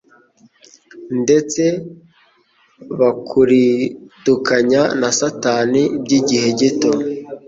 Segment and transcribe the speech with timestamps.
[1.21, 1.63] ndetse
[2.99, 6.91] bakuaridukanya na Satani by'.igihe gito,